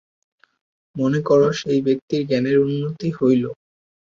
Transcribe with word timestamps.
মনে 0.95 1.19
কর, 1.21 1.41
সেই 1.59 1.79
ব্যক্তির 1.81 2.21
জ্ঞানের 2.29 2.57
উন্নতি 2.59 3.09
হইল। 3.17 3.43